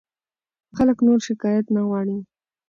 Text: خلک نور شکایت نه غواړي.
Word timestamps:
خلک 0.77 0.97
نور 1.07 1.19
شکایت 1.27 1.65
نه 1.75 1.81
غواړي. 1.87 2.17